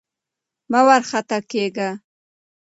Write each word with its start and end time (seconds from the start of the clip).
مه 0.71 0.79
وارخطا 0.87 1.37
کېږه! 1.51 1.89